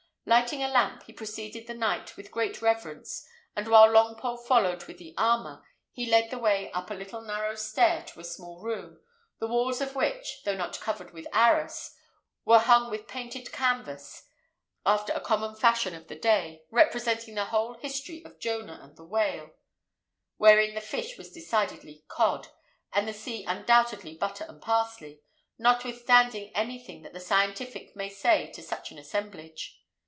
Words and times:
Lighting 0.23 0.63
a 0.63 0.69
lamp, 0.69 1.03
he 1.03 1.13
preceded 1.13 1.65
the 1.65 1.73
knight 1.73 2.15
with 2.15 2.31
great 2.31 2.61
reverence; 2.61 3.25
and 3.55 3.67
while 3.67 3.89
Longpole 3.91 4.45
followed 4.45 4.85
with 4.85 4.97
the 4.99 5.15
armour, 5.17 5.65
he 5.91 6.09
led 6.09 6.29
the 6.29 6.37
way 6.37 6.71
up 6.71 6.89
a 6.91 6.93
little 6.93 7.21
narrow 7.21 7.55
stair 7.55 8.03
to 8.03 8.19
a 8.19 8.23
small 8.23 8.61
room, 8.61 9.01
the 9.39 9.47
walls 9.47 9.81
of 9.81 9.95
which, 9.95 10.41
though 10.45 10.55
not 10.55 10.79
covered 10.79 11.11
with 11.11 11.27
arras, 11.33 11.95
were 12.45 12.59
hung 12.59 12.89
with 12.91 13.07
painted 13.07 13.51
canvass, 13.51 14.27
after 14.85 15.11
a 15.13 15.19
common 15.19 15.55
fashion 15.55 15.95
of 15.95 16.07
the 16.07 16.15
day, 16.15 16.61
representing 16.69 17.33
the 17.33 17.45
whole 17.45 17.73
history 17.79 18.23
of 18.23 18.39
Jonah 18.39 18.79
and 18.83 18.95
the 18.95 19.03
whale; 19.03 19.55
wherein 20.37 20.75
the 20.75 20.81
fish 20.81 21.17
was 21.17 21.31
decidedly 21.31 22.05
cod, 22.07 22.47
and 22.93 23.07
the 23.07 23.13
sea 23.13 23.43
undoubtedly 23.45 24.15
butter 24.15 24.45
and 24.47 24.61
parsley, 24.61 25.19
notwithstanding 25.57 26.55
anything 26.55 27.01
that 27.01 27.11
the 27.11 27.19
scientific 27.19 27.95
may 27.95 28.07
say 28.07 28.49
to 28.51 28.61
such 28.61 28.91
an 28.91 28.99
assemblage. 28.99 29.79